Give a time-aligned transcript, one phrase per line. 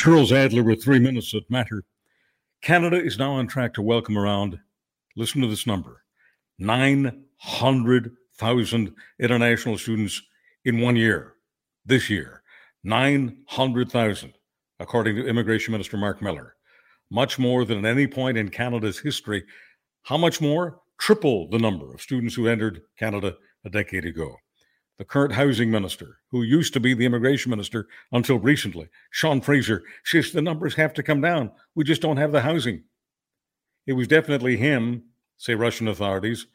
[0.00, 1.84] Charles Adler with three minutes that matter.
[2.62, 4.58] Canada is now on track to welcome around,
[5.14, 6.04] listen to this number,
[6.58, 10.22] 900,000 international students
[10.64, 11.34] in one year,
[11.84, 12.42] this year.
[12.82, 14.32] 900,000,
[14.78, 16.56] according to Immigration Minister Marc Miller.
[17.10, 19.44] Much more than at any point in Canada's history.
[20.04, 20.80] How much more?
[20.96, 23.36] Triple the number of students who entered Canada
[23.66, 24.34] a decade ago
[25.00, 29.82] the current housing minister, who used to be the immigration minister until recently, Sean Fraser,
[30.04, 31.50] says the numbers have to come down.
[31.74, 32.84] We just don't have the housing.
[33.86, 35.04] It was definitely him,
[35.38, 36.48] say Russian authorities,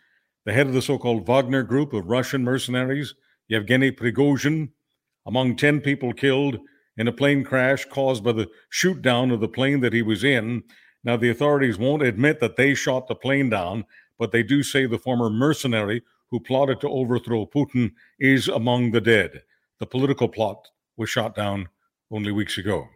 [0.45, 3.16] the head of the so called Wagner group of Russian mercenaries,
[3.48, 4.70] Yevgeny Prigozhin,
[5.26, 6.59] among 10 people killed
[6.98, 10.23] in a plane crash caused by the shoot down of the plane that he was
[10.23, 10.62] in.
[11.04, 13.85] Now, the authorities won't admit that they shot the plane down,
[14.20, 19.02] but they do say the former mercenary who plotted to overthrow Putin is among the
[19.02, 19.43] dead.
[19.79, 21.68] The political plot was shot down
[22.12, 22.87] only weeks ago.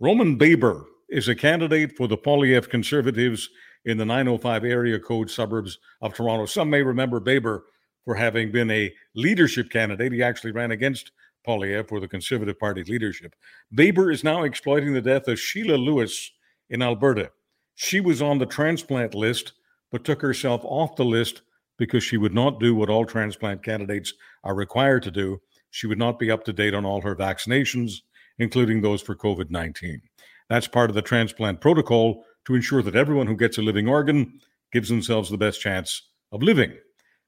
[0.00, 3.48] Roman Baber is a candidate for the Poilievre Conservatives
[3.84, 6.46] in the 905 area code suburbs of Toronto.
[6.46, 7.64] Some may remember Baber
[8.04, 10.12] for having been a leadership candidate.
[10.12, 11.12] He actually ran against
[11.46, 13.34] Poilievre for the Conservative Party leadership.
[13.74, 16.30] Baber is now exploiting the death of Sheila Lewis
[16.70, 17.30] in Alberta.
[17.74, 19.52] She was on the transplant list,
[19.90, 21.42] but took herself off the list
[21.78, 25.40] because she would not do what all transplant candidates are required to do.
[25.70, 28.02] She would not be up to date on all her vaccinations,
[28.38, 30.00] including those for COVID 19.
[30.48, 34.40] That's part of the transplant protocol to ensure that everyone who gets a living organ
[34.72, 36.74] gives themselves the best chance of living.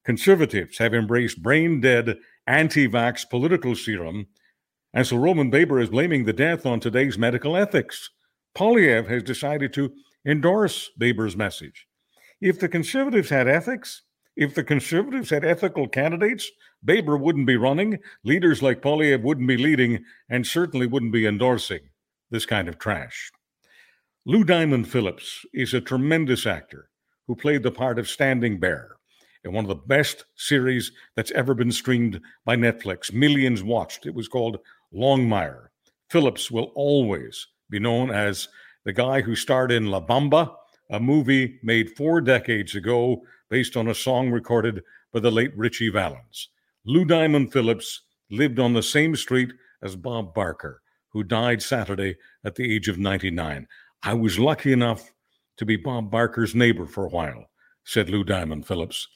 [0.04, 2.16] Conservatives have embraced brain dead,
[2.46, 4.28] anti vax political serum,
[4.94, 8.10] and so Roman Baber is blaming the death on today's medical ethics.
[8.56, 9.92] Poilievre has decided to
[10.24, 11.86] endorse Baber's message.
[12.40, 14.02] If the conservatives had ethics,
[14.36, 16.50] if the conservatives had ethical candidates,
[16.84, 21.80] Baber wouldn't be running, leaders like Poilievre wouldn't be leading, and certainly wouldn't be endorsing
[22.30, 23.30] this kind of trash.
[24.24, 26.90] Lou Diamond Phillips is a tremendous actor
[27.26, 28.96] who played the part of Standing Bear
[29.44, 33.12] in one of the best series that's ever been streamed by Netflix.
[33.12, 34.04] Millions watched.
[34.04, 34.58] It was called
[34.92, 35.68] Longmire.
[36.10, 38.48] Phillips will always be known as
[38.84, 40.54] the guy who starred in La Bamba,
[40.90, 44.82] a movie made four decades ago based on a song recorded
[45.12, 46.48] by the late Ritchie Valens.
[46.84, 49.52] Lou Diamond Phillips lived on the same street
[49.82, 53.66] as Bob Barker, who died Saturday at the age of 99.
[54.02, 55.12] I was lucky enough
[55.56, 57.46] to be Bob Barker's neighbor for a while,
[57.84, 59.08] said Lou Diamond Phillips.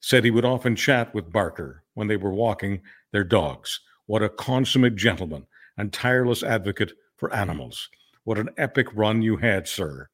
[0.00, 2.82] Said he would often chat with Barker when they were walking
[3.12, 3.80] their dogs.
[4.06, 7.88] What a consummate gentleman and tireless advocate for animals.
[8.24, 10.08] What an epic run you had, sir.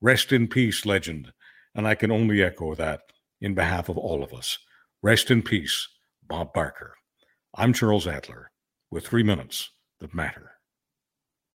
[0.00, 1.32] Rest in peace, legend.
[1.74, 3.00] And I can only echo that
[3.40, 4.58] in behalf of all of us.
[5.02, 5.88] Rest in peace,
[6.26, 6.94] Bob Barker.
[7.54, 8.50] I'm Charles Adler
[8.90, 9.70] with three minutes
[10.00, 10.55] that matter.